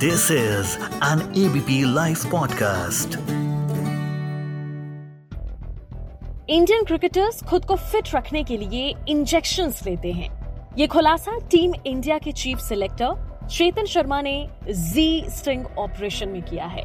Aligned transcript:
This 0.00 0.30
is 0.30 0.76
an 1.04 1.20
ABP 1.36 1.94
live 1.94 2.16
podcast 2.30 3.18
Indian 6.50 6.84
cricketers 6.84 7.42
खुद 7.42 7.64
को 7.64 7.76
fit 7.76 8.14
रखने 8.14 8.44
के 8.44 8.56
लिए 8.56 8.94
इंजेक्शंस 9.08 9.82
लेते 9.86 10.12
हैं। 10.12 10.28
ये 10.78 10.86
खुलासा 10.86 11.38
टीम 11.38 11.74
इंडिया 11.86 12.18
के 12.18 12.32
चीफ 12.32 12.58
सिलेक्टर 12.58 13.48
चेतन 13.48 13.84
शर्मा 13.84 14.20
ने 14.22 14.48
जी 14.68 15.24
स्ट्रिंग 15.28 15.66
ऑपरेशन 15.78 16.28
में 16.28 16.42
किया 16.42 16.66
है। 16.66 16.84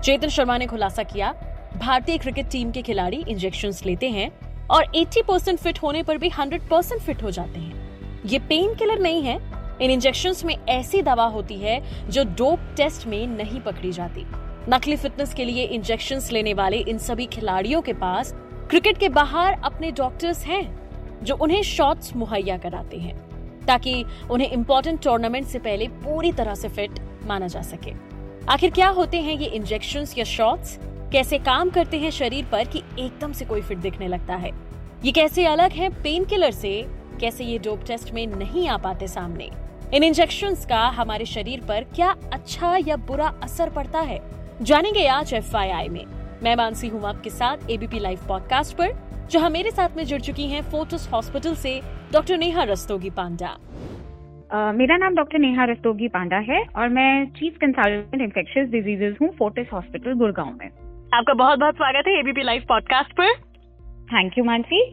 चेतन 0.00 0.28
शर्मा 0.28 0.58
ने 0.58 0.66
खुलासा 0.66 1.02
किया, 1.02 1.32
भारतीय 1.76 2.18
क्रिकेट 2.18 2.50
टीम 2.50 2.70
के 2.70 2.82
खिलाड़ी 2.82 3.24
इंजेक्शन 3.28 3.72
लेते 3.86 4.10
हैं 4.10 4.30
और 4.66 4.84
80 4.94 5.22
परसेंट 5.22 5.58
फिट 5.58 5.82
होने 5.82 6.02
पर 6.02 6.18
भी 6.18 6.30
100 6.30 6.68
परसेंट 6.68 7.02
फिट 7.02 7.22
हो 7.22 7.30
जाते 7.30 7.60
हैं। 7.60 7.80
ये 8.26 8.38
पेन 8.38 8.74
किलर 8.74 8.98
नहीं 8.98 9.22
है 9.22 9.49
इन 9.80 9.90
इंजेक्शन 9.90 10.34
में 10.44 10.56
ऐसी 10.68 11.02
दवा 11.02 11.24
होती 11.24 11.54
है 11.54 11.80
जो 12.10 12.24
डोप 12.24 12.74
टेस्ट 12.76 13.06
में 13.06 13.26
नहीं 13.26 13.60
पकड़ी 13.60 13.92
जाती। 13.92 14.24
नकली 14.68 14.96
फिटनेस 14.96 15.34
के 15.34 15.44
लिए 15.44 15.64
इंजेक्शन 15.64 16.20
लेने 16.32 16.54
वाले 16.54 16.78
इन 16.78 16.98
सभी 16.98 17.26
खिलाड़ियों 17.26 17.80
के 17.82 17.92
पास 17.92 18.32
क्रिकेट 18.70 18.98
के 18.98 19.08
बाहर 19.08 19.60
अपने 19.64 19.90
डॉक्टर्स 19.90 20.44
हैं, 20.46 20.80
जो 21.24 21.36
उन्हें 21.36 21.62
शॉट्स 21.62 22.16
मुहैया 22.16 22.56
कराते 22.58 22.96
हैं, 22.96 23.16
ताकि 23.66 24.04
उन्हें 24.30 24.50
इम्पोर्टेंट 24.50 25.02
टूर्नामेंट 25.02 25.46
से 25.46 25.58
पहले 25.58 25.88
पूरी 25.88 26.32
तरह 26.32 26.54
से 26.54 26.68
फिट 26.68 27.00
माना 27.26 27.46
जा 27.46 27.62
सके। 27.62 27.92
आखिर 28.48 28.70
क्या 28.70 28.88
होते 28.88 29.20
हैं 29.20 29.38
ये 29.38 29.46
इंजेक्शन 29.46 30.06
या 30.18 30.24
शॉट्स 30.24 30.78
कैसे 31.12 31.38
काम 31.38 31.70
करते 31.70 31.98
हैं 31.98 32.10
शरीर 32.10 32.44
पर 32.52 32.64
कि 32.64 32.82
एकदम 32.98 33.32
से 33.32 33.44
कोई 33.44 33.62
फिट 33.62 33.78
दिखने 33.78 34.08
लगता 34.08 34.34
है? 34.34 34.50
ये 35.04 35.12
कैसे 35.12 35.46
अलग 35.46 35.72
है 35.72 35.88
पेन 36.02 36.24
किलर 36.24 36.50
से? 36.50 36.86
कैसे 37.20 37.44
ये 37.44 37.58
डोप 37.58 37.84
टेस्ट 37.86 38.12
में 38.12 38.26
नहीं 38.26 38.68
आ 38.68 38.76
पाते 38.76 39.08
सामने? 39.08 39.50
इन 39.94 40.04
इंजेक्शन 40.04 40.54
का 40.68 40.80
हमारे 40.88 41.24
शरीर 41.24 41.60
पर 41.60 41.84
क्या 41.84 42.08
अच्छा 42.32 42.76
या 42.88 42.96
बुरा 42.96 43.26
असर 43.42 43.70
पड़ता 43.70 44.00
है? 44.00 44.18
जानेंगे 44.62 45.06
आज 45.06 45.34
एफआईआई 45.34 45.88
में। 45.88 46.04
मैं 46.42 46.56
मानसी 46.56 46.88
हूँ 46.88 47.02
आपके 47.04 47.30
साथ 47.30 47.70
एबीपी 47.70 47.98
लाइव 47.98 48.18
पॉडकास्ट 48.28 48.76
पर 48.76 48.92
जहाँ 49.30 49.50
मेरे 49.50 49.70
साथ 49.70 49.96
में 49.96 50.04
जुड़ 50.04 50.20
चुकी 50.20 50.46
हैं 50.48 50.62
फोर्टिस 50.62 51.12
हॉस्पिटल 51.12 51.54
से 51.54 51.80
डॉक्टर 52.12 52.38
नेहा 52.38 52.62
रस्तोगी 52.62 53.10
पांडा 53.10 53.56
Uh, 54.50 54.74
मेरा 54.74 54.96
नाम 54.96 55.14
डॉक्टर 55.14 55.38
नेहा 55.38 55.64
रस्तोगी 55.64 56.08
पांडा 56.08 56.36
है 56.36 56.64
और 56.76 56.88
मैं 56.88 57.26
चीफ 57.26 57.56
कंसल्टेंट 57.56 58.22
इन्फेक्शियस 58.22 58.68
डिजीजेज 58.68 59.16
हूँ 59.22 59.28
फोर्टिस 59.38 59.66
हॉस्पिटल 59.72 60.12
गुड़गांव 60.12 60.52
में। 60.52 60.66
आपका 61.14 61.34
बहुत 61.34 61.58
बहुत 61.58 61.74
स्वागत 61.74 62.08
है 62.08 62.18
एबीपी 62.18 62.42
लाइव 62.42 62.64
पॉडकास्ट 62.68 63.12
पर। 63.12 63.32
Thank 64.12 64.38
you 64.38 64.44
Mansi. 64.44 64.90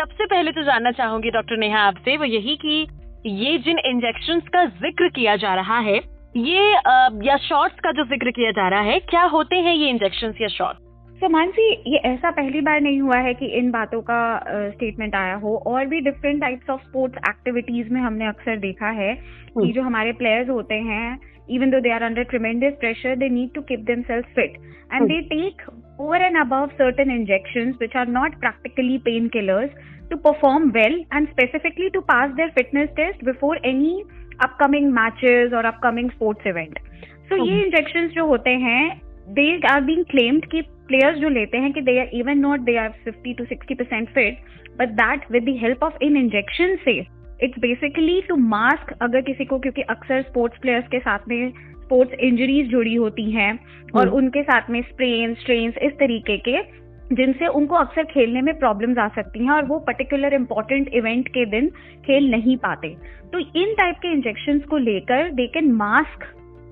सबसे 0.00 0.26
पहले 0.26 0.50
तो 0.50 0.62
जानना 0.62 0.90
चाहूँगी 0.90 1.30
डॉक्टर 1.30 1.56
नेहा 1.56 1.78
आपसे 1.78 2.16
वो 2.16 2.24
यही 2.24 2.56
कि 2.56 2.86
ये 3.26 3.58
जिन 3.58 3.78
इंजेक्शन 3.78 4.40
का 4.48 4.64
ज़िक्र 4.64 5.08
किया 5.08 5.34
जा 5.36 5.54
रहा 5.54 5.78
है 5.78 5.96
ये 6.36 6.74
आ, 6.76 7.08
या 7.22 7.36
शॉर्ट्स 7.38 7.80
का 7.80 7.92
जो 7.92 8.04
ज़िक्र 8.04 8.30
किया 8.30 8.50
जा 8.50 8.68
रहा 8.68 8.80
है 8.80 8.98
क्या 9.00 9.22
होते 9.24 9.56
हैं 9.56 9.74
ये 9.74 9.88
इंजेक्शन 9.88 10.34
या 10.40 10.48
शॉर्ट 10.48 10.91
सो 11.22 11.28
मानसी 11.28 11.64
ये 11.86 11.96
ऐसा 12.04 12.30
पहली 12.30 12.60
बार 12.60 12.80
नहीं 12.80 13.00
हुआ 13.00 13.16
है 13.16 13.32
कि 13.34 13.46
इन 13.58 13.70
बातों 13.70 14.00
का 14.02 14.22
स्टेटमेंट 14.70 15.14
आया 15.14 15.34
हो। 15.42 15.54
और 15.66 15.84
भी 15.86 16.00
different 16.00 16.40
types 16.40 16.70
of 16.70 16.80
sports 16.80 17.18
activities 17.28 17.92
में 17.94 18.00
हमने 18.00 18.26
अक्सर 18.26 18.56
देखा 18.58 18.88
है 18.92 19.14
कि 19.14 19.52
हम्म। 19.56 19.70
जो 19.72 19.82
हमारे 19.82 20.12
प्लेयर्स 20.12 20.48
होते 20.48 20.74
हैं 20.86 21.18
even 21.50 21.70
though 21.70 21.80
they 21.80 21.90
are 21.90 22.02
under 22.02 22.24
tremendous 22.24 22.74
pressure 22.80 23.14
they 23.16 23.28
need 23.28 23.52
to 23.54 23.62
keep 23.62 23.84
themselves 23.86 24.32
fit 24.36 24.56
and 24.94 25.06
they 25.08 25.20
take 25.28 25.62
over 26.00 26.22
and 26.22 26.38
above 26.40 26.66
certain 26.74 27.10
injection 27.10 27.70
which 27.80 27.96
are 27.96 28.08
not 28.08 28.34
practically 28.40 28.98
pain 29.04 29.28
killers 29.28 29.78
to 30.10 30.16
perform 30.26 30.68
well 30.70 31.00
and 31.14 31.28
specifically 31.28 31.88
to 31.90 32.00
pass 32.10 32.34
their 32.34 32.50
fitness 32.58 32.88
test 32.96 33.24
before 33.24 33.60
any 33.66 33.94
upcoming 34.40 34.92
matches 34.92 35.52
और 35.52 35.64
upcoming 35.66 36.10
sports 36.10 36.46
event 36.46 36.78
so 36.78 37.36
ये 37.36 37.50
hmm. 37.50 37.64
Injection 37.64 38.08
जो 38.10 38.26
होते 38.26 38.58
हैं 38.60 38.84
they 39.30 39.50
are 39.68 39.80
being 39.82 40.04
claimed 40.06 40.46
की 40.46 40.62
players 40.90 41.20
जो 41.20 41.28
लेते 41.28 41.58
हैं 41.58 41.72
कि 41.72 41.80
they 41.80 41.98
are 42.00 42.10
even 42.14 42.38
not 42.38 42.60
they 42.60 42.76
are 42.82 42.90
50 43.08 43.34
to 43.40 43.46
60 43.46 43.74
percent 43.74 44.12
fit, 44.16 44.38
but 44.80 44.96
that 44.96 45.28
with 45.30 45.44
the 45.44 45.56
help 45.56 45.84
of 45.88 46.02
in 46.02 46.20
injection 46.22 46.76
से 46.84 46.98
इट्स 47.42 47.58
बेसिकली 47.58 48.20
टू 48.20 48.36
मास्क 48.36 48.92
अगर 49.02 49.20
किसी 49.20 49.44
को 49.44 49.58
क्योंकि 49.58 49.82
अक्सर 49.82 50.22
स्पोर्ट्स 50.22 50.58
प्लेयर्स 50.58 50.86
के 50.88 50.98
साथ 50.98 51.18
में 51.28 51.50
स्पोर्ट्स 51.50 52.14
इंजरीज 52.14 52.66
जुड़ी 52.66 52.94
होती 52.94 53.30
हैं 53.30 53.58
और 53.94 54.06
hmm. 54.06 54.14
उनके 54.14 54.42
साथ 54.42 54.70
में 54.70 54.80
स्प्रेन 54.82 55.34
स्ट्रेन 55.34 55.72
इस 55.82 55.92
तरीके 55.92 56.36
के 56.48 56.82
जिनसे 57.14 57.46
उनको 57.46 57.74
अक्सर 57.74 58.04
खेलने 58.04 58.40
में 58.40 58.58
प्रॉब्लम्स 58.58 58.98
आ 58.98 59.08
सकती 59.08 59.38
हैं 59.38 59.50
और 59.50 59.64
वो 59.64 59.78
पर्टिकुलर 59.78 60.34
इम्पोर्टेंट 60.34 60.88
इवेंट 60.94 61.28
के 61.28 61.44
दिन 61.46 61.68
खेल 62.06 62.30
नहीं 62.30 62.56
पाते 62.56 62.94
तो 63.32 63.38
इन 63.38 63.74
टाइप 63.74 63.96
के 63.96 64.12
इंजेक्शन 64.12 64.58
को 64.58 64.76
लेकर 64.76 65.30
they 65.30 65.46
can 65.46 65.72
mask 65.72 66.24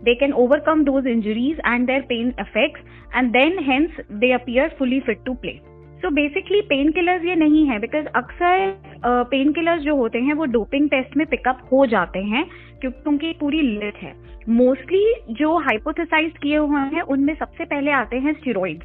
they 0.05 0.15
can 0.15 0.33
overcome 0.33 0.85
those 0.85 1.05
injuries 1.05 1.67
and 1.67 1.91
their 1.91 2.03
pain 2.03 2.33
effects 2.41 2.83
and 3.17 3.31
then 3.33 3.59
hence 3.69 4.01
they 4.13 4.33
appear 4.33 4.77
fully 4.79 5.01
fit 5.01 5.19
to 5.27 5.35
play 5.35 5.59
so 6.03 6.11
basically 6.11 6.61
pain 6.61 6.91
killers 6.91 7.25
ये 7.25 7.35
नहीं 7.35 7.67
है 7.67 7.79
बिकॉज़ 7.79 8.07
अक्सर 8.07 8.83
पेन 9.07 9.53
किलर्स 9.53 9.83
जो 9.83 9.97
होते 9.97 10.19
हैं, 10.19 10.35
वो 10.35 10.45
डोपिंग 10.45 10.89
टेस्ट 10.91 11.17
में 11.17 11.27
पिकअप 11.27 11.69
हो 11.73 11.87
जाते 11.87 12.19
हैं 12.19 12.45
क्योंकि 12.81 13.33
पूरी 13.41 13.61
लिस्ट 13.61 13.97
है। 13.97 14.13
मोस्टली 14.49 15.15
जो 15.31 15.57
हाइपोथेसाइज 15.59 16.33
किए 16.43 16.57
हुए 16.57 16.81
हैं, 16.81 17.01
उनमें 17.01 17.35
सबसे 17.35 17.65
पहले 17.65 17.91
आते 17.91 18.17
हैं 18.17 18.33
स्टीरोइड 18.33 18.85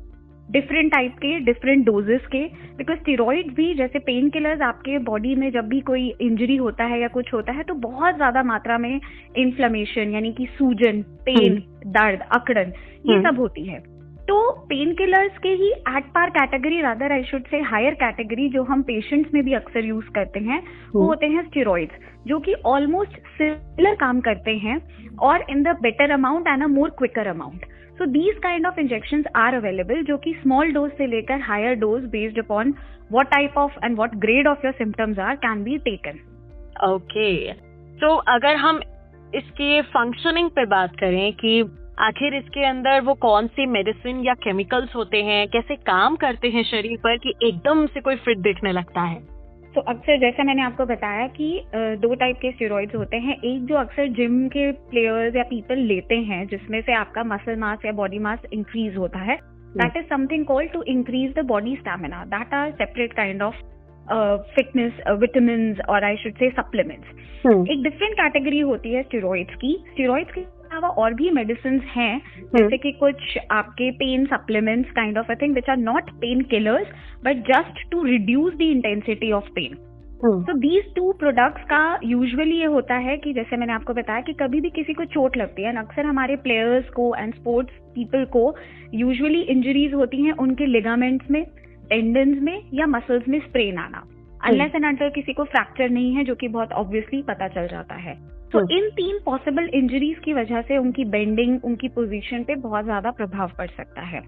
डिफरेंट 0.50 0.92
टाइप 0.92 1.16
के 1.16 1.40
डिफरेंट 1.42 1.86
डोजेस 1.86 2.26
के 2.26 2.44
बिकॉज़ 2.78 3.00
स्टीरोइड 3.00 3.54
भी 3.56 3.74
जैसे 3.74 4.00
पेन 4.02 4.30
किलर्स 4.30 4.62
आपके 4.62 4.98
बॉडी 5.06 5.34
में 5.36 5.50
जब 5.52 5.68
भी 5.68 5.80
कोई 5.82 6.08
इंजरी 6.22 6.56
होता 6.58 6.84
है 6.84 7.02
या 7.02 7.08
कुछ 7.08 7.34
होता 7.34 7.54
है 7.54 7.64
तो 7.64 7.74
बहुत 7.82 8.16
ज़्यादा 8.16 8.44
मात्रा 8.44 8.78
में 8.78 9.00
इन्फ्लेमेशन 9.38 10.14
यानी 10.14 10.32
कि 10.34 10.48
सूजन 10.58 11.02
पेन 11.26 11.52
हम्म। 11.52 11.92
दर्द 11.92 12.22
अकड़न 12.32 12.72
ये 13.06 13.14
हम्म। 13.14 13.30
सब 13.30 13.40
होती 13.40 13.66
है 13.66 13.84
तो 14.28 14.36
पेन 14.70 14.94
किलर्स 14.94 15.38
के 15.38 15.50
ही 15.56 15.72
at 15.72 16.06
par 16.14 16.30
category 16.30 16.82
rather 16.82 17.12
I 17.12 17.24
should 17.24 17.44
say 17.48 17.60
higher 17.64 17.94
category 17.96 18.48
जो 18.50 18.64
हम 18.64 18.82
पेशेंट्स 18.84 19.34
में 19.34 19.44
भी 19.44 19.54
अक्सर 19.54 19.86
यूज़ 19.86 20.06
करते 20.16 20.40
हैं 20.42 20.60
वो 20.60 21.00
हम्म। 21.00 21.06
होते 21.06 21.26
हैं 21.26 21.44
स्टीरोइड्स 21.44 22.08
जो 22.28 22.40
कि 22.40 22.54
ऑलमोस्ट 22.68 23.20
सिमिलर 23.34 23.96
काम 23.96 24.22
करते 24.22 24.56
हैं 24.58 24.80
और 25.22 25.46
in 25.50 25.62
the 25.64 25.76
better 25.82 26.12
amount 26.12 26.48
and 26.48 26.64
a 26.64 26.68
more 26.70 26.90
quicker 26.98 27.28
amount 27.28 27.66
so 28.00 28.06
these 28.06 28.38
kind 28.44 28.68
of 28.68 28.80
injection 28.80 29.24
are 29.36 29.54
available 29.54 30.04
जो 30.04 30.18
कि 30.18 30.34
स्मॉल 30.34 30.72
डोज 30.72 30.92
से 30.92 31.08
लेकर 31.08 31.40
higher 31.40 31.76
dose 31.76 32.04
based 32.04 32.40
upon 32.40 32.74
what 33.12 33.28
type 33.28 33.58
of 33.58 33.72
and 33.84 33.98
what 33.98 34.16
grade 34.16 34.48
of 34.48 34.66
your 34.66 34.74
symptoms 34.74 35.20
are 35.20 35.36
can 35.36 35.64
be 35.64 35.78
taken 35.78 36.20
okay 36.94 37.54
तो 38.00 38.16
अगर 38.16 38.56
हम 38.56 38.82
इसके 39.36 39.82
functioning 39.82 40.50
पे 40.50 40.66
बात 40.66 40.96
करें 41.00 41.34
कि 41.34 41.62
आखिर 42.00 42.34
इसके 42.34 42.66
अंदर 42.66 43.02
वो 43.02 43.14
कौन 43.14 43.48
सी 43.48 43.66
मेडिसिन 43.66 44.20
या 44.26 44.34
केमिकल्स 44.34 44.96
होते 44.96 45.22
हैं, 45.24 45.48
कैसे 45.48 45.76
काम 45.76 46.16
करते 46.16 46.48
हैं 46.48 46.64
शरीर 46.64 46.98
पर 46.98 47.18
कि 47.18 47.34
एकदम 47.44 47.86
से 47.86 48.02
कोई 48.02 48.16
फिट 48.16 48.38
दिखने 48.38 48.72
लगता 48.72 49.02
है। 49.02 49.35
तो 49.76 49.82
अक्सर 49.82 50.18
जैसा 50.20 50.44
मैंने 50.44 50.62
आपको 50.62 50.86
बताया 50.86 51.26
कि 51.30 51.48
दो 52.02 52.14
टाइप 52.16 52.38
के 52.42 52.52
स्टेरॉइड्स 52.52 52.96
होते 52.96 53.18
हैं। 53.18 53.36
एक 53.46 53.66
जो 53.66 53.76
अक्सर 53.76 54.08
जिम 54.18 54.48
के 54.48 54.72
प्लेयर्स 54.92 55.36
या 55.36 55.44
पीपल 55.44 55.80
लेते 55.88 56.16
हैं 56.30 56.46
जिसमें 56.48 56.80
से 56.82 56.94
आपका 56.94 57.24
मसल 57.26 57.56
मास 57.60 57.86
या 57.86 57.92
बॉडी 57.92 58.20
मास 58.20 58.46
इंक्रीज 58.54 58.96
होता 58.98 59.20
है। 59.22 59.36
That 59.76 59.98
is 59.98 60.06
something 60.06 60.46
called 60.46 60.72
to 60.72 60.84
increase 60.88 61.34
the 61.36 61.46
body 61.46 61.76
stamina 61.76 62.24
that 62.28 62.54
are 62.54 62.72
separate 62.74 63.14
kind 63.14 63.42
of 63.42 63.56
fitness 64.56 65.02
vitamin 65.20 65.76
और 65.90 66.04
आई 66.04 66.16
शुड 66.16 66.34
से 66.40 66.50
सप्लीमेंट्स 66.52 67.08
एक 67.72 67.84
डिफरेंट 67.84 68.14
कैटेगरी 68.14 68.60
होती 68.62 68.94
है 68.94 69.04
स्टेरॉइड्स 69.04 69.56
की। 69.56 69.78
स्टेरॉइड्स 69.90 70.32
की 70.32 70.42
अलावा 70.76 70.90
और 70.90 71.14
भी 71.14 71.30
मेडिसिन 71.30 71.80
हैं। 71.80 72.22
जैसे 72.56 72.78
कि 72.78 72.92
कुछ 72.92 73.38
आपके 73.52 73.92
pain 73.92 74.26
supplements 74.26 74.92
kind 74.92 75.18
of 75.18 75.32
a 75.32 75.36
thing 75.36 75.54
which 75.56 75.70
are 75.70 75.78
not 75.78 76.10
pain 76.12 76.42
killers 76.42 76.88
but 77.26 77.36
just 77.48 77.92
to 77.92 78.04
reduce 78.04 78.54
the 78.56 78.62
intensity 78.62 79.32
of 79.32 79.50
pain 79.50 79.78
so 80.42 80.54
these 80.54 80.96
two 80.96 81.12
products 81.12 81.64
का 81.64 82.00
यूजुअली 82.04 82.58
ये 82.60 82.66
होता 82.66 82.96
है 82.96 83.18
कि 83.18 83.34
जैसे 83.34 83.58
मैंने 83.58 83.74
आपको 83.74 83.94
बताया 83.94 84.22
कि 84.22 84.34
कभी 84.34 84.62
भी 84.62 84.70
किसी 84.70 84.94
को 84.94 85.06
चोट 85.06 85.38
लगती 85.38 85.64
है 85.64 85.76
अक्सर 85.78 86.06
हमारे 86.06 86.36
प्लेयर्स 86.36 86.90
को 86.90 87.16
एंड 87.16 87.34
स्पोर्ट्स 87.34 87.74
पीपल 87.96 88.26
को 88.26 88.56
यूजुअली 88.94 89.42
इंजरीज 89.42 89.94
होती 89.94 90.22
हैं 90.22 90.32
उनके 90.32 90.66
लिगामेंट्स 90.66 91.32
में 91.32 91.44
टेंडन्स 91.90 92.42
में 92.42 92.62
या 92.74 92.88
मसल्स 92.88 93.28
में 93.28 93.40
स्प्रेन 93.40 93.78
आना। 93.78 94.04
अनलेस 94.44 94.72
एंड 94.76 94.86
अंटर 94.86 95.10
किसी 95.10 95.34
को 95.34 95.44
फ्रैक्चर 95.44 95.90
नहीं 95.90 96.14
है 96.16 96.24
जो 96.24 96.36
कि 96.36 96.48
बहुत 96.48 96.72
ऑब्वियसली 96.74 97.22
पता 97.22 97.48
चल 97.48 97.68
जाता 97.68 97.96
है। 97.96 98.14
तो 98.52 98.60
hmm. 98.60 98.72
इन 98.72 98.90
तीन 98.90 99.20
पॉसिबल 99.26 99.70
इंजरीज 99.74 100.20
की 100.20 100.34
वजह 100.34 100.62
से 100.62 100.78
उनकी 100.78 101.06
बेंडिंग 101.06 101.60
उनकी 101.64 101.88
पोजीशन 101.88 102.44
पे 102.44 102.56
बहुत 102.56 102.86
ज़्यादा 102.86 103.12
प्रभाव 103.12 103.52
पड़ 103.58 103.68
सकता 103.68 104.02
है 104.02 104.22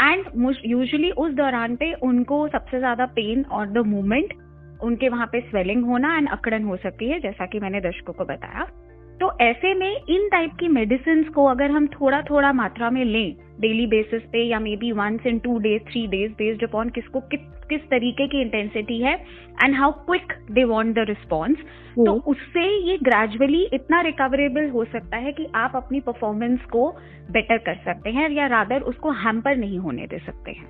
एंड 0.00 0.26
यूजुअली 0.64 1.10
उस 1.10 1.32
दौरान 1.32 1.76
पे 1.76 1.92
उनको 1.92 2.48
सबसे 2.48 2.78
ज़्यादा 2.78 3.06
पेन 3.06 3.44
और 3.44 3.66
द 3.66 3.78
मूवमेंट 3.78 4.34
उनके 4.82 5.08
वहाँ 5.08 5.26
पे 5.26 5.40
स्वेलिंग 5.40 5.84
होना 5.84 6.16
एंड 6.16 6.28
अकड़न 6.28 6.64
हो 6.64 6.76
सकती 6.76 7.08
है 7.08 7.20
जैसा 7.20 7.46
कि 7.46 7.60
मैंने 7.60 7.80
दर्शकों 7.80 8.12
को 8.12 8.24
बताया 8.24 8.66
तो 9.20 9.38
ऐसे 9.40 9.74
में 9.74 9.96
इन 10.08 10.28
टाइप 10.28 10.50
की 10.60 10.68
मेडिसिन 10.68 11.22
को 11.24 11.44
अगर 11.44 11.70
हम 11.70 11.86
थोड़ा 11.86 12.22
थोड़ा 12.22 12.52
मात्रा 12.52 12.90
में 12.90 13.04
लें 13.04 13.36
डेली 13.60 13.86
बेसिस 13.86 14.22
पे 14.22 14.44
या 14.44 14.58
maybe 14.76 14.92
once 14.92 15.20
in 15.26 15.38
two 15.38 15.58
days 15.58 15.82
three 15.82 16.06
days 16.06 16.32
based 16.32 16.64
upon 16.64 16.88
किसको 16.88 17.20
कि, 17.20 17.36
किस 17.36 17.80
तरीके 17.80 18.26
की 18.26 18.40
इंटेंसिटी 18.40 19.00
है 19.00 19.14
and 19.64 19.74
how 19.74 19.92
quick 19.92 20.32
they 20.50 20.64
want 20.64 20.94
the 20.94 20.98
response 20.98 21.58
तो 22.06 22.12
उससे 22.12 22.90
ये 22.90 22.98
ग्रेजुअली 23.02 23.62
इतना 23.72 24.00
रिकवरेबल 24.00 24.68
हो 24.68 24.84
सकता 24.84 25.16
है 25.16 25.32
कि 25.32 25.46
आप 25.54 25.72
अपनी 25.76 26.00
परफॉर्मेंस 26.00 26.60
को 26.60 26.90
बेटर 27.30 27.58
कर 27.58 27.74
सकते 27.74 28.10
हैं 28.10 28.30
या 28.30 28.46
रादर 28.46 28.80
उसको 28.80 29.10
हैम्पर 29.10 29.56
नहीं 29.56 29.78
होने 29.78 30.06
दे 30.06 30.18
सकते 30.18 30.50
हैं। 30.50 30.66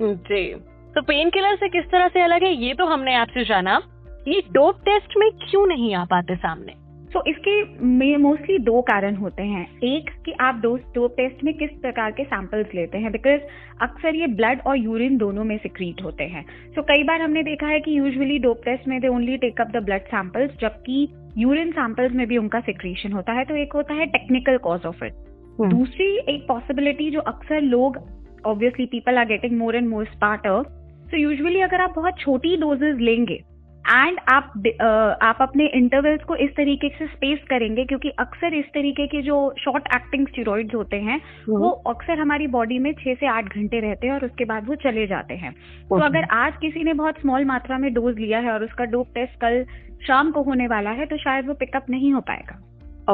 जी। 0.00 0.54
तो 0.94 1.02
पेन 1.02 1.30
किलर 1.30 1.56
से 1.56 1.68
किस 1.68 1.84
तरह 1.84 2.08
से 2.08 2.20
अलग 2.20 2.42
है 2.42 2.54
ये 2.54 2.74
तो 2.74 2.86
हमने 2.86 3.14
आपसे 3.14 3.44
जाना 3.44 3.82
ये 4.28 4.42
डोप 4.52 4.78
टेस्ट 4.78 5.14
में 5.16 5.30
क्यों 5.30 5.66
नहीं 5.66 5.94
आ 5.94 6.04
पाते 6.04 6.36
सामने? 6.36 6.91
तो 7.12 7.20
so, 7.20 7.26
इसके 7.28 8.16
मोस्टली 8.16 8.58
दो 8.58 8.80
कारण 8.80 9.16
होते 9.16 9.42
हैं। 9.42 9.80
एक 9.84 10.10
कि 10.26 10.32
आप 10.40 10.60
डोज 10.62 10.80
डोप 10.94 11.14
टेस्ट 11.16 11.44
में 11.44 11.54
किस 11.54 11.70
प्रकार 11.70 12.10
के 12.10 12.24
सैंपल्स 12.24 12.66
लेते 12.74 12.98
हैं 12.98 13.12
बिकॉज़ 13.12 13.40
अक्सर 13.82 14.14
ये 14.14 14.26
ब्लड 14.26 14.60
और 14.66 14.76
यूरिन 14.76 15.16
दोनों 15.16 15.44
में 15.44 15.58
सिक्रीट 15.58 16.02
होते 16.02 16.24
हैं। 16.24 16.44
सो 16.44 16.80
so, 16.80 16.86
कई 16.88 17.02
बार 17.02 17.20
हमने 17.20 17.42
देखा 17.42 17.66
है 17.66 17.80
कि 17.80 17.98
यूजुअली 17.98 18.38
डोप 18.38 18.60
टेस्ट 18.64 18.88
में 18.88 19.00
they 19.00 19.08
only 19.08 19.36
take 19.36 19.60
up 19.60 19.70
the 19.70 19.76
blood 19.76 20.02
samples 20.02 20.58
जबकि 20.60 21.08
यूरिन 21.38 21.70
सैंपल्स 21.70 22.12
में 22.12 22.26
भी 22.26 22.38
उनका 22.38 22.60
सिक्रीशन 22.60 23.12
होता 23.12 23.32
है 23.32 23.44
तो 23.44 23.56
एक 23.56 23.72
होता 23.72 23.94
है 23.94 24.06
टेक्निकल 24.06 24.56
कॉज 24.58 24.86
ऑफ़ 24.86 25.04
इट 25.04 25.12
दूसरी 25.60 26.18
एक 26.34 26.46
पॉसिबिलिटी 26.48 27.10
जो 27.10 27.20
अक्सर 27.20 27.60
लोग 27.60 27.98
obviously 28.46 28.86
people 28.86 29.18
are 29.18 29.26
getting 29.26 29.58
more 29.58 29.76
and 29.76 29.88
more 29.88 30.04
smarter 30.04 30.62
so 31.10 31.16
usually 31.16 31.60
अगर 31.60 31.80
आप 31.80 31.92
बहुत 31.96 32.18
छोटी 32.18 32.56
डोजेज 32.56 33.00
लेंगे 33.00 33.40
एंड 33.82 34.18
आप 34.28 34.52
uh, 34.56 35.24
आप 35.26 35.38
अपने 35.40 35.66
इंटरवल्स 35.66 36.24
को 36.24 36.36
इस 36.36 36.50
तरीके 36.50 36.88
से 36.88 37.06
स्पेस 37.06 37.38
करेंगे 37.48 37.84
क्योंकि 37.84 38.08
अक्सर 38.18 38.54
इस 38.54 38.64
तरीके 38.74 39.06
के 39.06 39.22
जो 39.22 39.38
शॉर्ट 39.58 39.88
एक्टिंग 39.94 40.26
स्टीरोइड्स 40.28 40.74
होते 40.74 40.96
हैं 40.96 41.16
हम्म। 41.16 41.58
वो 41.58 41.70
अक्सर 41.86 42.18
हमारी 42.18 42.46
बॉडी 42.46 42.78
में 42.78 42.92
छह 42.92 43.14
से 43.14 43.26
आठ 43.26 43.54
घंटे 43.56 43.80
रहते 43.80 44.06
हैं 44.06 44.14
और 44.14 44.24
उसके 44.24 44.44
बाद 44.44 44.68
वो 44.68 44.74
चले 44.74 45.06
जाते 45.06 45.34
हैं। 45.34 45.52
तो 45.88 45.98
अगर 45.98 46.24
आज 46.32 46.56
किसी 46.56 46.84
ने 46.84 46.92
बहुत 46.92 47.18
स्मॉल 47.20 47.44
मात्रा 47.44 47.78
में 47.78 47.92
डोज 47.94 48.18
लिया 48.18 48.38
है 48.38 48.52
और 48.52 48.64
उसका 48.64 48.84
डोप 48.84 49.08
टेस्ट 49.14 49.40
कल 49.40 49.64
शाम 50.06 50.30
को 50.30 50.42
होने 50.42 50.66
वाला 50.66 50.90
है 50.90 51.06
तो 51.06 51.16
शायद 51.16 51.48
वो 51.48 51.54
पिकअप 51.54 51.90
नहीं 51.90 52.12
हो 52.12 52.20
पाएगा। 52.20 52.60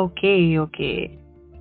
ओके 0.03 0.56
ओके 0.59 0.93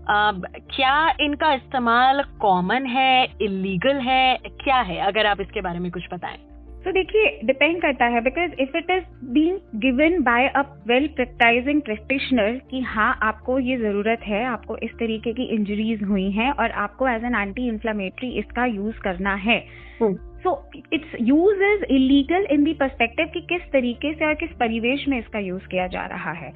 क्या 0.10 1.16
इनका 1.22 1.54
इस्तेमाल 1.54 2.24
कॉमन 2.42 2.86
है 2.86 3.24
इलीगल 3.42 3.98
है 4.02 4.38
क्या 4.64 4.80
है? 4.82 4.98
अगर 4.98 5.26
आप 5.26 5.42
इसके 5.42 5.62
बारे 5.62 5.80
में 5.80 5.92
कुछ 5.92 6.08
बताएँ। 6.14 6.38
तो 6.86 6.92
देखिए 6.92 7.40
डिपेंड 7.44 7.82
करता 7.82 8.06
है 8.06 8.22
because 8.22 8.52
if 8.62 8.78
it 8.78 8.92
is 8.92 9.04
been 9.34 9.60
given 9.76 10.22
by 10.24 10.48
a 10.48 10.62
well 10.88 11.08
practising 11.08 11.82
practitioner 11.82 12.60
कि 12.72 12.82
हाँ 12.82 13.18
आपको 13.24 13.58
ये 13.60 13.78
ज़रूरत 13.78 14.20
है 14.24 14.44
आपको 14.46 14.78
इस 14.78 14.92
तरीके 14.92 15.34
की 15.34 15.44
इंजरीज 15.56 16.04
हुई 16.04 16.30
हैं 16.32 16.52
और 16.52 16.72
आपको 16.84 17.08
एज 17.08 17.24
एन 17.24 17.36
एंटी 17.36 17.68
इंफ्लामेटरी 17.68 18.30
इसका 18.40 18.66
यूज़ 18.66 19.00
करना 19.00 19.34
है। 19.36 19.60
So 20.02 20.54
its 20.94 21.16
use 21.22 21.64
is 21.64 21.84
illegal 21.94 22.48
in 22.52 22.64
the 22.64 22.74
perspective 22.74 23.32
कि 23.34 23.42
किस 23.50 23.72
तरीके 23.72 24.14
से 24.14 24.26
और 24.26 24.34
किस 24.34 24.52
परिवेश 24.60 25.08
में 25.08 25.20
इसका 25.20 25.40
यूज़ 25.40 25.68
किया 25.68 25.88
जा 25.88 26.06
रहा 26.06 26.32
है। 26.32 26.52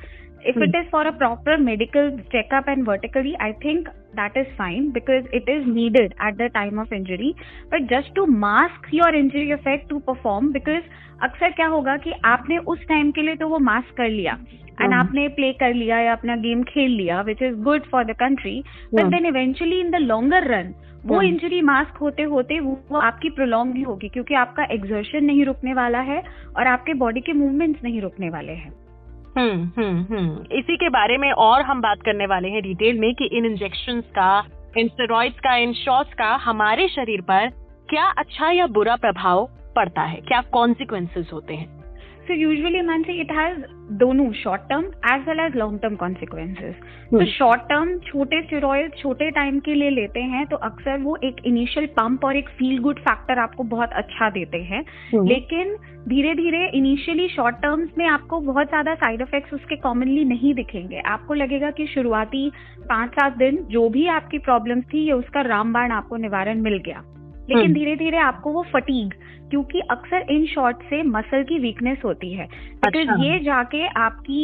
If 0.48 0.64
it 0.64 0.76
is 0.76 0.88
for 0.92 1.06
a 1.06 1.12
proper 1.18 1.58
medical 1.58 2.10
checkup 2.32 2.70
and 2.70 2.88
vertically 2.88 3.34
I 3.42 3.52
think 3.66 3.90
that 4.16 4.36
is 4.36 4.48
fine 4.58 4.92
because 4.92 5.26
it 5.32 5.48
is 5.48 5.66
needed 5.68 6.14
at 6.20 6.38
the 6.38 6.50
time 6.50 6.80
of 6.80 6.92
injury. 6.92 7.36
But 7.70 7.88
just 7.88 8.16
to 8.16 8.26
mask 8.28 8.92
your 8.92 9.14
injury 9.16 9.52
effect 9.52 9.90
to 9.90 10.00
perform 10.00 10.52
because 10.52 10.84
अक्सर 11.24 11.52
क्या 11.52 11.68
होगा 11.68 11.98
कि 11.98 12.12
आपने 12.26 12.58
उस 12.58 12.80
time 12.80 13.12
के 13.12 13.22
लिए 13.22 13.36
तो 13.36 13.48
वो 13.48 13.60
मास्क 13.60 13.98
कर 13.98 14.10
लिया 14.10 14.34
एंड 14.82 14.94
आपने 14.94 15.28
प्ले 15.28 15.52
कर 15.54 15.74
लिया 15.74 16.00
या 16.00 16.12
अपना 16.12 16.36
गेम 16.36 16.64
खेल 16.64 16.92
लिया 16.92 17.22
which 17.22 17.42
is 17.42 17.56
good 17.56 17.84
for 17.84 18.06
the 18.06 18.12
country 18.12 18.64
but 18.94 19.06
then 19.06 19.26
eventually 19.26 19.80
in 19.80 19.92
the 19.92 19.96
longer 19.96 20.48
run 20.48 20.74
वो 21.06 21.22
इंजरी 21.22 21.62
मास्क 21.62 21.98
होते 21.98 22.24
होते 22.24 22.60
वो, 22.60 22.80
वो 22.92 22.98
आपकी 22.98 23.30
प्रोलॉन्ग 23.30 23.74
भी 23.74 23.82
होगी 23.82 24.10
क्योंकि 24.10 24.34
आपका 24.34 24.64
एक्सर्शन 24.64 25.26
नहीं 25.26 25.46
रुकने 25.46 25.74
वाला 25.74 26.00
है 26.00 26.24
और 26.58 26.68
आपके 26.68 26.94
बॉडी 26.94 27.22
के 27.22 27.34
मूवमेंट्स 27.34 27.84
नहीं 27.84 28.02
रुकने 28.02 28.30
वाले 28.30 28.52
हैं। 28.52 28.91
हम्म 29.38 29.82
हम्म 29.82 30.16
हम्म। 30.16 30.46
इसी 30.52 30.76
के 30.76 30.90
बारे 30.90 31.18
में 31.18 31.32
और 31.32 31.62
हम 31.62 31.82
बात 31.82 32.02
करने 32.02 32.26
वाले 32.26 32.50
हैं 32.50 32.62
डिटेल 32.64 33.00
में 33.00 33.14
कि 33.16 33.26
इन 33.26 33.46
इंजेक्शन 33.46 34.02
का, 34.02 34.46
इन 34.78 34.88
स्टेरॉइड्स 34.88 35.40
का, 35.40 35.56
इन 35.56 35.74
शॉट्स 35.74 36.14
का 36.14 36.36
हमारे 36.36 36.88
शरीर 36.88 37.22
पर 37.22 37.50
क्या 37.90 38.06
अच्छा 38.18 38.52
या 38.52 38.68
बुरा 38.68 38.96
प्रभाव 38.96 39.50
पड़ता 39.76 40.02
है, 40.02 40.22
क्या 40.22 40.42
कॉन्सिक्वेंसेज 40.42 41.30
होते 41.34 41.54
हैं। 41.54 41.81
So 42.32 42.36
usually 42.36 42.80
Mansi, 42.80 43.20
it 43.20 43.32
has 43.32 43.56
दोनों 44.00 44.32
short 44.34 44.62
term 44.62 44.84
as 45.14 45.28
well 45.28 45.40
as 45.40 45.56
long 45.56 45.80
term 45.80 45.96
consequences 45.96 46.76
तो 47.12 47.26
शॉर्ट 47.26 47.62
टर्म 47.62 47.90
छोटे 48.00 48.42
स्टेरॉयड 48.42 48.94
छोटे 48.98 49.30
टाइम 49.32 49.60
के 49.60 49.74
लिए 49.74 49.90
लेते 49.90 50.20
हैं 50.34 50.46
तो 50.46 50.56
अक्सर 50.68 51.02
वो 51.02 51.18
एक 51.24 51.42
इनिशियल 51.46 51.88
पंप 51.98 52.26
और 52.26 52.38
एक 52.38 52.50
फील 52.50 52.78
गुड 52.82 53.00
फैक्टर 53.00 53.40
आपको 53.40 53.64
बहुत 53.74 53.94
अच्छा 53.94 54.30
देते 54.30 54.62
हैं। 54.62 54.84
Hmm. 55.16 55.28
लेकिन 55.28 55.76
धीरे 56.08 56.34
धीरे 56.36 56.66
इनिशियली 56.78 57.28
शॉर्ट 57.28 57.56
टर्म्स 57.56 57.90
में 57.98 58.06
आपको 58.08 58.40
बहुत 58.42 58.68
ज़्यादा 58.68 58.96
साइड 58.96 59.22
इफेक्ट्स 59.22 59.54
उसके 59.54 59.76
कॉमनली 59.76 60.24
नहीं 60.26 60.54
दिखेंगे। 60.54 61.02
आपको 61.08 61.34
लगेगा 61.34 61.72
कि 61.72 61.88
शुरुआती 61.88 62.50
पाँच 62.90 63.12
सात 63.12 63.38
दिन 63.38 63.64
जो 63.72 63.88
भी 63.90 64.08
आपकी 64.18 64.38
प्रॉब्लम 64.40 64.82
थी 64.84 65.06
ये 65.06 65.12
उसका 65.14 65.42
रामबाण 65.50 65.92
आपको 65.92 66.18
निवारण 66.18 66.62
मिल 66.62 66.78
गया। 66.86 67.04
लेकिन 67.42 67.64
हम्म। 67.64 67.74
धीरे 67.74 67.96
धीरे 67.96 68.18
आपको 68.18 68.52
वो 68.52 68.64
फटीग 68.74 69.14
क्योंकि 69.50 69.80
अक्सर 69.92 70.26
इन 70.32 70.46
शॉर्ट 70.46 70.84
से 70.90 71.02
मसल 71.04 71.44
की 71.44 71.60
वीकनेस 71.60 72.02
होती 72.06 72.34
है 72.34 72.46
बिकॉज़ 72.46 73.10
अच्छा। 73.10 73.24
ये 73.24 73.40
जाके 73.40 73.88
आपकी 74.00 74.44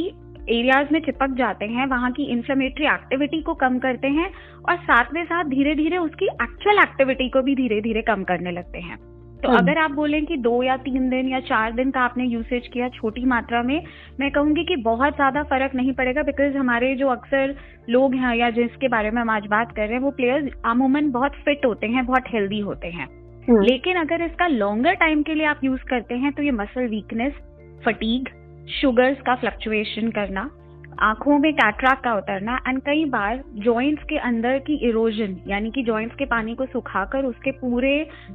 एरियाज़ 0.50 0.94
में 0.94 1.00
चिपक 1.02 1.36
जाते 1.38 1.66
हैं 1.66 1.86
वहाँ 1.86 2.12
की 2.12 2.24
इन्फ्लेमेटरी 2.32 2.86
एक्टिविटी 2.86 3.42
को 3.42 3.54
कम 3.54 3.80
करते 3.80 4.08
हैं 4.10 4.30
और 4.70 4.78
साथ 4.82 5.14
में 5.14 5.24
साथ 5.26 5.44
धीरे 5.46 5.76
धीरे 5.76 5.98
उसकी 5.98 6.26
एक्चुअल 6.44 6.80
एक्टिविटी 6.80 7.30
को 7.30 7.42
भी 7.42 7.56
धीरे 7.56 7.82
धीरे 7.82 8.02
कम 8.02 8.24
करने 8.24 8.52
लगते 8.52 8.80
हैं 8.80 8.98
तो 9.44 9.50
हम्म। 9.50 9.57
अगर 9.60 9.78
आप 9.78 9.92
बोलें 9.92 10.25
कि 10.25 10.36
दो 10.38 10.62
या 10.63 10.75
तीन 10.80 11.10
दिन 11.10 11.28
या 11.30 11.39
चार 11.39 11.74
दिन 11.74 11.92
का 11.92 12.01
आपने 12.01 12.25
यूसेज 12.25 12.68
किया 12.68 12.88
छोटी 12.89 13.25
मात्रा 13.25 13.62
में 13.63 13.81
मैं 14.19 14.31
कहूँगी 14.31 14.63
कि 14.63 14.75
बहुत 14.84 15.16
ज़्यादा 15.16 15.44
फ़र्क 15.44 15.75
नहीं 15.75 15.94
पड़ेगा 15.94 16.24
बिकॉज़ 16.24 16.57
हमारे 16.57 16.94
जो 16.95 17.10
अक्सर 17.10 17.56
लोग 17.89 18.16
हैं 18.16 18.36
या 18.36 18.50
जिसके 18.50 18.88
बारे 18.88 19.12
में 19.12 19.22
हम 19.22 19.30
आज 19.30 19.45
बात 19.48 19.72
कर 19.72 19.81
रहे 19.81 19.94
हैं 19.94 20.00
वो 20.00 20.12
प्लेयर्स 20.12 20.51
अमूमन 20.66 21.12
बहुत 21.12 21.36
फिट 21.45 21.66
होते 21.66 21.88
हैं 21.88 22.06
बहुत 22.06 22.34
हेल्दी 22.34 22.60
होते 22.62 22.88
हैं 22.89 23.07
हम्म। 23.48 23.62
लेकिन 23.62 23.98
अगर 23.98 24.22
इसका 24.22 24.48
लॉन्गर 24.48 24.94
टाइम 24.95 25.22
के 25.24 25.34
लिए 25.34 25.45
आप 25.45 25.63
यूज़ 25.63 25.84
करते 25.89 26.16
हैं 26.16 26.31
तो 26.34 26.44
ये 26.44 26.51
मसल 26.54 26.88
वीकनेस 26.88 27.34
फटीग 27.86 28.30
शुगर्स 28.72 29.22
का 29.22 29.36
फ्लक्चुएशन 29.36 30.10
करना 30.12 30.50
आँखों 31.00 31.38
में 31.40 31.54
कैटराक 31.54 32.02
का 32.04 32.14
उतरना 32.14 32.56
एंड 32.68 32.80
कई 32.82 33.04
बार 33.06 33.44
जॉइंट्स 33.56 34.04
के 34.04 34.18
अंदर 34.18 34.58
की 34.60 34.76
इरोजन 34.88 35.36
यानी 35.48 35.72
कि 35.72 35.84
जॉइंट्स 35.84 36.16
के 36.16 36.26
पानी 36.26 36.56
को 36.56 36.66
सुखाकर 36.66 37.26
उसके 37.26 37.52
पूरे 37.52 37.92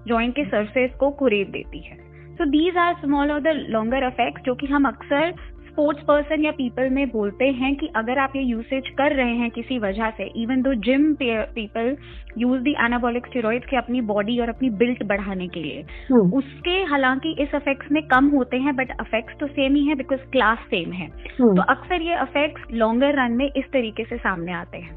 जॉइंट 0.06 0.34
के 0.34 0.44
सरफेस 0.44 0.90
को 1.00 1.10
कुरेद 1.10 1.48
देती 1.48 1.78
है। 1.78 1.96
सो 2.36 2.44
दीज 2.44 2.76
आर 2.76 2.94
स्मॉल 2.94 3.32
और 3.32 3.40
द 3.40 3.46
लॉन्गर 3.68 4.06
इफेक्ट्स 4.06 4.42
जो 4.42 4.54
कि 4.54 4.66
हम 4.66 4.84
अक्सर 4.84 5.34
स्पोर्ट्स 5.72 6.02
पर्सन 6.02 6.44
या 6.44 6.50
पीपल 6.50 6.90
में 6.90 7.10
बोलते 7.10 7.44
हैं 7.44 7.74
कि 7.76 7.86
अगर 7.96 8.18
आप 8.18 8.32
ये 8.36 8.42
यूसेज 8.42 8.88
कर 8.88 9.12
रहे 9.12 9.34
हैं 9.36 9.50
किसी 9.50 9.78
वजह 9.78 10.10
से 10.10 10.24
even 10.42 10.62
though 10.62 10.74
gym 10.74 11.14
people 11.14 11.96
use 12.38 12.62
the 12.62 12.74
anabolic 12.84 13.26
steroids 13.26 13.66
के 13.66 13.76
अपनी 13.76 14.00
बॉडी 14.00 14.38
और 14.40 14.48
अपनी 14.48 14.70
बिल्ट 14.70 15.02
बढ़ाने 15.04 15.48
के 15.48 15.62
लिए। 15.62 15.84
Hmm. 16.12 16.32
उसके 16.34 16.82
हालाँकि 16.82 17.36
इस 17.40 17.54
इफेक्ट्स 17.54 17.92
में 17.92 18.02
कम 18.02 18.28
होते 18.28 18.56
हैं 18.56 18.76
बट 18.76 18.90
इफेक्ट्स 18.90 19.38
तो 19.40 19.46
सेम 19.46 19.74
ही 19.74 19.86
है 19.86 19.94
बिकॉज़ 19.94 20.20
क्लास 20.20 20.58
सेम 20.58 20.92
है। 20.92 21.08
Hmm. 21.10 21.56
तो 21.56 21.62
अक्सर 21.62 22.02
ये 22.02 22.14
अफेक्ट्स 22.14 22.62
लॉन्गर 22.72 23.24
रन 23.24 23.32
में 23.32 23.50
इस 23.56 23.64
तरीके 23.64 24.04
से 24.04 24.16
सामने 24.16 24.52
आते 24.52 24.78
हैं। 24.78 24.94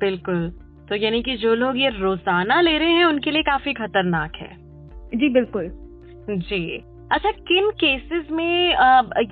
बिल्कुल। 0.00 0.48
तो 0.88 0.96
यानी 0.96 1.22
कि 1.22 1.36
जो 1.36 1.54
लोग 1.54 1.78
ये 1.78 1.88
रोज़ाना 1.88 2.60
ले 2.60 2.78
रहे 2.78 2.92
हैं 2.92 3.04
उनके 3.04 3.30
लिए 3.30 3.42
काफ़ी 3.42 3.72
खतरनाक 3.72 4.36
है। 4.36 4.56
जी 5.14 5.28
बिल्कुल। 5.28 5.70
जी। 6.30 6.82
अच्छा 7.12 7.30
किन 7.30 7.70
केसेस 7.70 8.30
में 8.30 8.68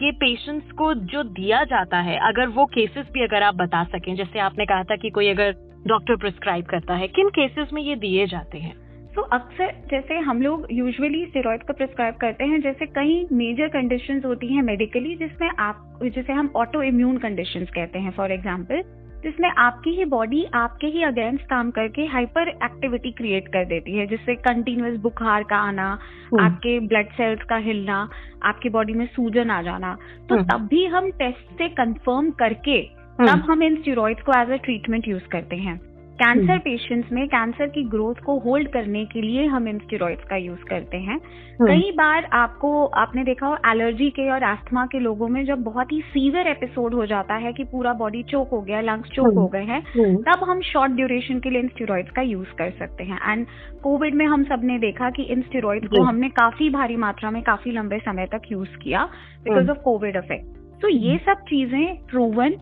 ये 0.03 0.11
पेशेंट्स 0.13 0.73
को 0.73 0.95
जो 0.95 1.23
दिया 1.23 1.65
जाता 1.65 2.01
है 2.01 2.19
अगर 2.19 2.49
वो 2.49 2.65
केसेस 2.65 3.07
भी 3.13 3.23
अगर 3.23 3.43
आप 3.43 3.55
बता 3.55 3.85
सकें 3.85 4.15
जैसे 4.17 4.39
आपने 4.39 4.65
कहा 4.65 4.83
था 4.83 4.97
कि 4.97 5.11
कोई 5.11 5.29
अगर 5.29 5.53
डॉक्टर 5.87 6.17
प्रिस्क्राइब 6.17 6.65
करता 6.65 6.95
है 6.95 7.09
किन 7.09 7.29
केसेस 7.29 7.69
में 7.73 7.83
ये 7.83 7.97
दिए 7.97 8.27
जाते 8.27 8.59
हैं? 8.59 8.75
तो 9.15 9.23
so, 9.23 9.29
अक्सर 9.33 9.73
जैसे 9.91 10.19
हम 10.19 10.43
लोग 10.43 10.67
यूजुअली 10.73 11.27
स्टेरॉइड 11.27 11.63
का 11.63 11.73
प्रिस्क्राइब 11.73 12.15
करते 12.15 12.45
हैं 12.45 12.61
जैसे 12.61 12.87
कई 12.87 13.27
मेजर 13.33 13.69
कंडीशंस 13.69 14.25
होती 14.25 14.55
हैं 14.55 14.63
मेडिकली 14.63 15.15
जिसमें 15.17 15.51
आप 15.59 15.99
जिसे 16.03 16.33
हम 16.33 16.53
ऑटो 16.57 16.83
इम्यून 16.83 17.19
कंडीशंस 17.19 17.71
कहते 17.71 17.99
हैं 17.99 18.11
फॉर 18.11 18.33
एग्जांपल 18.33 18.83
जिसमें 19.23 19.49
आपकी 19.51 19.91
ही 19.91 20.05
बॉडी 20.05 20.45
आपके 20.55 20.87
ही 20.87 21.03
अगेंस्ट 21.03 21.43
काम 21.43 21.71
करके 21.71 22.07
हाइपर 22.07 22.49
एक्टिविटी 22.49 23.11
क्रिएट 23.13 23.49
कर 23.49 23.65
देती 23.65 23.97
है 23.97 24.07
जिससे 24.07 24.35
कंटिन्यूस 24.41 24.99
बुखार 25.01 25.43
का 25.43 25.57
आना 25.59 25.87
हम्म। 26.33 26.45
आपके 26.45 26.79
ब्लड 26.87 27.13
सेल्स 27.13 27.43
का 27.43 27.57
हिलना 27.67 27.99
आपकी 28.43 28.69
बॉडी 28.69 28.93
में 28.93 29.07
सूजन 29.07 29.51
आ 29.51 29.61
जाना 29.63 29.95
तो 30.29 30.35
हम्म। 30.35 30.47
तब 30.47 30.67
भी 30.67 30.85
हम 30.87 31.11
टेस्ट 31.19 31.57
से 31.59 31.69
कंफर्म 31.75 32.31
करके 32.39 32.79
हम्म। 33.19 33.29
तब 33.29 33.51
हम 33.51 33.63
इन 33.63 33.77
स्टीरोइड्स 33.77 34.23
को 34.23 34.33
एज 34.33 34.51
अ 34.51 34.63
ट्रीटमेंट 34.65 35.09
यूज़ 35.09 35.29
करते 35.29 35.57
हैं 35.59 35.81
कैंसर 36.13 36.59
पेशेंट्स 36.59 37.13
में 37.13 37.27
कैंसर 37.29 37.67
की 37.67 37.83
ग्रोथ 37.85 38.15
को 38.15 38.39
होल्ड 38.39 38.69
करने 38.69 39.05
के 39.05 39.21
लिए 39.21 39.45
हम 39.47 39.69
इन 39.69 39.79
स्टेरॉइड्स 39.79 40.25
का 40.25 40.37
यूज़ 40.37 40.65
करते 40.65 40.97
हैं। 40.97 41.19
कई 41.63 41.91
बार 41.93 42.25
आपको 42.33 42.85
आपने 42.97 43.25
देखा 43.25 43.47
हो 43.47 43.57
एलर्जी 43.71 44.09
के 44.11 44.29
और 44.31 44.43
एस्थमा 44.43 44.85
के 44.87 44.99
लोगों 44.99 45.29
में 45.29 45.45
जब 45.47 45.63
बहुत 45.63 45.93
ही 45.93 46.01
सीवियर 46.09 46.47
एपिसोड 46.47 46.95
हो 46.95 47.07
जाता 47.07 47.35
है 47.35 47.53
कि 47.53 47.65
पूरा 47.65 47.93
बॉडी 47.93 48.23
चोक 48.23 48.49
हो 48.49 48.61
गया 48.61 48.81
लंग्स 48.81 49.11
चोक 49.11 49.35
हो 49.35 49.47
गए 49.49 49.65
हैं 49.65 49.83
तब 50.23 50.45
हम 50.49 50.61
शॉर्ट 50.63 50.93
ड्यूरेशन 50.93 51.41
के 51.41 51.51
लिए 51.51 51.61
इन 51.61 51.69
स्टेरॉइड्स 51.69 52.11
का 52.11 52.23
यूज़ 52.23 52.53
कर 52.59 52.71
सकते 52.79 53.05
हैं। 53.05 53.21
एंड 53.33 53.47
कोविड 53.83 54.15
में 54.15 54.27
हम 54.27 54.45
सबने 54.45 54.79
देखा 54.79 55.11
कि 55.11 55.23
इन 55.23 55.43
स्टेरॉइड्स 55.43 55.89
को 55.89 56.03
हमने 56.03 56.29
काफ़ी 56.41 56.71
भारी 56.71 56.97
मात्रा 56.97 57.31
में 57.31 57.43
काफ़ी 57.43 57.73
लंबे 57.73 57.99
समय 57.99 58.27
तक 58.27 58.53
यूज़ 58.53 58.77
किया 58.77 59.05
बिकॉज़ 59.45 59.71
ऑफ़ 59.71 59.79
कोविड 59.79 60.17
इफ़ेक्ट 60.17 60.81
तो 60.83 60.89
ये 60.89 61.19
सब 61.27 61.45
चीज़ें 61.49 61.97
प्रूवन 62.07 62.57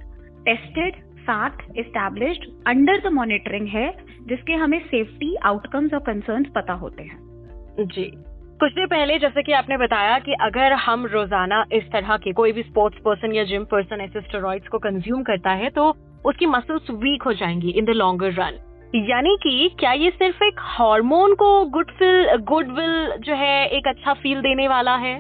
टेस्टेड 0.44 0.94
साथ 1.30 1.50
एस्टेब्लिश्ड 1.78 2.44
अंडर 2.66 3.00
द 3.00 3.12
मॉनिटरिंग 3.12 3.68
है, 3.68 3.90
जिसके 4.28 4.52
हमें 4.52 4.78
सेफ्टी 4.86 5.34
आउटकम्स 5.44 5.94
और 5.94 6.00
कंसर्न्स 6.00 6.46
पता 6.54 6.72
होते 6.72 7.02
हैं। 7.02 7.18
जी। 7.80 8.10
कुछ 8.60 8.72
देर 8.72 8.86
पहले 8.86 9.18
जैसे 9.18 9.42
कि 9.42 9.52
आपने 9.52 9.76
बताया 9.76 10.18
कि 10.18 10.32
अगर 10.32 10.72
हम 10.72 11.06
रोज़ाना 11.06 11.64
इस 11.72 11.84
तरह 11.84 12.16
के 12.16 12.32
कोई 12.32 12.52
भी 12.52 12.62
स्पोर्ट्स 12.62 12.98
पर्सन 12.98 13.32
या 13.32 13.44
जिम 13.44 13.64
पर्सन 13.64 14.00
ऐसे 14.00 14.20
स्टेरॉइड्स 14.20 14.68
को 14.68 14.78
कंज्यूम 14.78 15.22
करता 15.22 15.50
है 15.50 15.70
तो 15.70 15.88
उसकी 16.24 16.46
मसल्स 16.46 16.90
वीक 16.90 17.22
हो 17.22 17.32
जाएँगी 17.32 17.70
इन 17.70 17.84
द 17.84 17.90
लॉन्गर 17.90 18.32
रन 18.32 18.58
यानी 18.94 19.36
कि 19.36 19.70
क्या 19.78 19.92
ये 19.92 20.10
सिर्फ़ 20.10 20.44
एक 20.44 20.54
हार्मोन 20.58 21.34
को 21.34 21.64
गुड 21.64 21.90
फील 21.90 22.36
गुड 22.44 22.70
विल 22.70 23.12
जो 23.18 23.34
है 23.34 23.66
एक 23.68 23.88
अच्छा 23.88 24.12
फील 24.12 24.40
देने 24.40 24.68
वाला 24.68 24.96
है? 24.96 25.18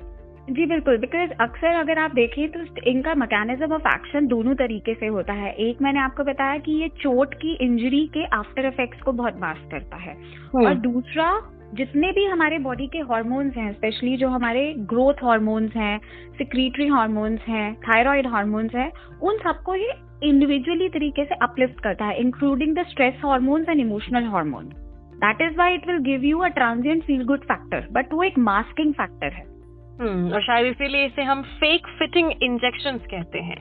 जी 0.50 0.64
बिल्कुल 0.66 0.96
बिकॉज़ 0.98 1.30
अक्सर 1.40 1.74
अगर 1.74 1.98
आप 1.98 2.14
देखें 2.14 2.48
तो 2.50 2.60
इनका 2.90 3.14
मैकेनिज्म 3.14 3.72
ऑफ़ 3.72 3.86
एक्शन 3.88 4.26
दोनों 4.26 4.54
तरीके 4.54 4.94
से 4.94 5.06
होता 5.06 5.32
है। 5.32 5.52
एक 5.52 5.82
मैंने 5.82 6.00
आपको 6.00 6.24
बताया 6.24 6.56
कि 6.58 6.72
ये 6.72 6.88
चोट 7.02 7.34
की 7.34 7.52
इंजरी 7.64 8.06
के 8.06 8.24
आफ्टर 8.36 8.66
इफेक्ट्स 8.66 9.02
को 9.02 9.12
बहुत 9.12 9.38
मास्क 9.40 9.70
करता 9.70 9.96
है। 9.96 10.14
हम्म। 10.14 10.66
और 10.66 10.74
दूसरा 10.80 11.30
जितने 11.74 12.10
भी 12.12 12.24
हमारे 12.24 12.58
बॉडी 12.58 12.86
के 12.86 12.98
हॉर्मोन्स 12.98 13.56
हैं 13.56 13.72
स्पेशली 13.72 14.16
जो 14.16 14.28
हमारे 14.28 14.62
ग्रोथ 14.92 15.22
हॉर्मोन्स 15.22 15.76
हैं 15.76 15.98
सिक्रीटरी 16.38 16.86
हॉर्मोन्स 16.86 17.40
हैं 17.48 17.74
थायराइड 17.80 18.26
हॉर्मोन्स 18.26 18.74
हैं 18.74 18.90
उन 19.22 19.38
सबको 19.38 19.74
ये 19.74 19.92
इंडिविजुअली 20.22 20.88
तरीके 20.88 21.24
से 21.24 21.34
अपलिफ्ट 21.42 21.80
करता 21.80 22.04
है 22.04 22.18
including 22.20 22.74
the 22.76 22.86
stress 22.88 23.20
hormones 23.24 23.68
and 23.68 23.80
emotional 23.80 24.24
hormone 24.24 24.64
that 25.22 25.42
is 25.42 25.56
why 25.58 25.74
it 25.74 25.86
will 25.86 26.02
give 26.04 26.24
you 26.24 26.38
a 26.38 26.48
transient 26.58 27.04
feel 27.04 27.24
good 27.24 27.44
factor 27.44 27.86
but 27.92 28.12
वो 28.12 28.22
एक 28.22 28.38
मास्किंग 28.38 28.92
फैक्टर 28.94 29.32
है। 29.32 29.48
और 30.00 30.42
शायद 30.42 30.66
इसीलिए 30.66 31.06
इसे 31.06 31.22
हम 31.22 31.42
फेक 31.42 31.86
फिटिंग 31.98 32.32
इंजेक्शन 32.42 32.98
कहते 33.10 33.38
हैं। 33.38 33.58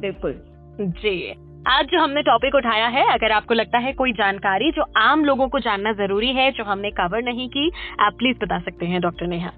बिल्कुल। 0.00 0.34
जी। 0.80 1.34
आज 1.68 1.86
जो 1.86 2.00
हमने 2.00 2.22
टॉपिक 2.22 2.54
उठाया 2.54 2.86
है 2.86 3.04
अगर 3.12 3.32
आपको 3.32 3.54
लगता 3.54 3.78
है 3.78 3.92
कोई 3.92 4.12
जानकारी 4.12 4.70
जो 4.70 4.84
आम 4.96 5.24
लोगों 5.24 5.48
को 5.48 5.58
जानना 5.58 5.92
ज़रूरी 5.92 6.32
है 6.32 6.50
जो 6.50 6.64
हमने 6.64 6.90
कवर 6.90 7.22
नहीं 7.22 7.48
की 7.48 7.70
आप 8.00 8.12
प्लीज़ 8.12 8.36
बता 8.36 8.58
सकते 8.58 8.86
हैं 8.86 9.00
डॉक्टर 9.00 9.26
नेहा। 9.26 9.50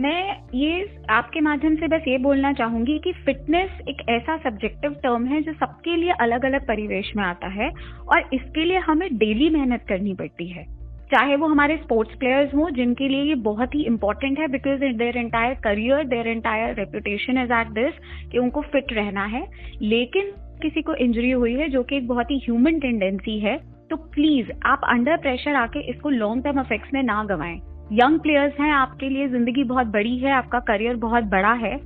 मैं 0.00 0.36
ये 0.54 0.98
आपके 1.10 1.40
माध्यम 1.40 1.74
से 1.76 1.88
बस 1.88 2.04
ये 2.08 2.18
बोलना 2.18 2.52
चाहूँगी 2.52 2.98
कि 2.98 3.12
फिटनेस 3.12 3.70
एक 3.88 4.08
ऐसा 4.08 4.36
सब्जेक्टिव 4.36 4.92
टर्म 4.92 5.26
है 5.26 5.40
जो 5.42 5.52
सबके 5.52 5.96
लिए 5.96 6.10
अलग 6.10 6.44
अलग 6.44 6.66
परिवेश 6.66 7.12
में 7.16 7.24
आता 7.24 7.48
है 7.48 7.70
और 8.08 8.28
इसके 8.32 8.64
लिए 8.64 8.78
हमें 8.78 9.08
डेली 9.16 9.50
मेहनत 9.50 9.84
करनी 9.88 10.14
पड़ती 10.14 10.48
है। 10.48 10.79
चाहे 11.10 11.36
वो 11.36 11.46
हमारे 11.46 11.76
स्पोर्ट्स 11.76 12.14
प्लेयर्स 12.14 12.54
हों, 12.54 12.68
जिनके 12.70 13.08
लिए 13.08 13.22
ये 13.22 13.34
बहुत 13.44 13.74
ही 13.74 13.82
इंपॉर्टेंट 13.84 14.38
है 14.38 14.46
because 14.48 14.80
their 14.80 15.16
entire 15.18 15.54
career 15.64 16.04
their 16.06 16.28
entire 16.28 16.74
reputation 16.74 17.38
is 17.38 17.52
at 17.52 17.70
this 17.74 17.94
कि 18.32 18.38
उनको 18.38 18.60
फिट 18.62 18.92
रहना 18.92 19.24
है। 19.26 19.44
लेकिन 19.82 20.30
किसी 20.62 20.82
को 20.82 20.94
इंजरी 20.96 21.30
हुई 21.32 21.54
है, 21.54 21.68
जो 21.68 21.82
कि 21.82 21.96
एक 21.96 22.06
बहुत 22.08 22.30
ही 22.30 22.38
ह्यूमन 22.38 22.78
टेंडेंसी 22.80 23.38
है 23.40 23.56
तो 23.90 23.96
प्लीज़ 23.96 24.50
आप 24.66 24.80
अंडर 24.88 25.16
प्रेशर 25.16 25.54
आके 25.54 25.80
इसको 25.90 26.08
लॉन्ग 26.10 26.44
टर्म 26.44 26.60
इफेक्ट्स 26.60 26.92
में 26.94 27.02
ना 27.02 27.22
गवाएँ। 27.24 27.56
यंग 27.92 28.18
प्लेयर्स 28.20 28.60
हैं, 28.60 28.72
आपके 28.72 29.08
लिए 29.08 29.28
ज़िंदगी 29.28 29.64
बहुत 29.64 29.86
बड़ी 29.88 30.16
है, 30.18 30.32
आपका 30.32 30.58
करियर 30.60 30.96
बहुत 30.98 31.24
बड़ा 31.26 31.52
है। 31.56 31.78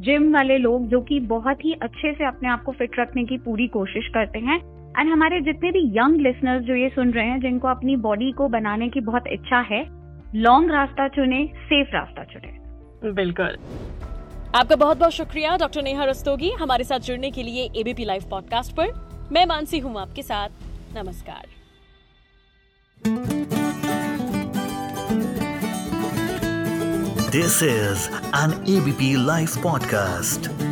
जिम 0.00 0.32
वाले 0.34 0.56
लोग, 0.58 0.88
जो 0.88 1.00
कि 1.00 1.20
बहुत 1.28 1.64
ही 1.64 1.72
अच्छे 1.82 2.12
से 2.12 2.24
अपने 2.24 2.48
आप 2.48 2.62
को 2.62 2.72
फिट 2.72 2.98
रखने 2.98 3.24
की 3.24 3.38
पूरी 3.38 3.66
कोशिश 3.68 4.08
करते 4.08 4.38
हैं 4.38 4.60
एंड 4.98 5.10
हमारे 5.12 5.40
जितने 5.40 5.70
भी 5.70 5.80
यंग 5.98 6.20
लिसनर्स 6.20 6.64
जो 6.64 6.74
ये 6.74 6.88
सुन 6.88 7.10
रहे 7.10 7.26
हैं 7.26 7.40
जिनको 7.40 7.68
अपनी 7.68 7.96
बॉडी 7.96 8.30
को 8.32 8.48
बनाने 8.48 8.88
की 8.88 9.00
बहुत 9.00 9.24
इच्छा 9.26 9.60
है 9.60 9.84
लॉन्ग 10.34 10.70
रास्ता 10.70 11.08
चुने 11.08 11.52
सेफ़ 11.54 11.88
रास्ता 11.88 12.24
चुने। 12.24 13.12
बिल्कुल। 13.12 13.56
आपका 14.54 14.76
बहुत 14.76 14.98
बहुत 14.98 15.12
शुक्रिया 15.12 15.56
डॉक्टर 15.56 15.82
नेहा 15.82 16.04
रस्तोगी 16.04 16.50
हमारे 16.50 16.84
साथ 16.84 16.98
जुड़ने 16.98 17.30
के 17.30 17.42
लिए 17.42 17.68
एबीपी 17.76 18.04
लाइव 18.04 18.22
पॉडकास्ट 18.30 18.76
पर। 18.76 19.28
मैं 19.32 19.46
मानसी 19.46 19.78
हूँ 19.78 19.98
आपके 20.00 20.22
साथ। 20.22 20.48
नमस्कार। 20.96 21.46
This 27.30 27.62
is 27.62 28.08
an 28.36 28.52
ABP 28.76 29.14
live 29.26 29.48
podcast 29.62 30.71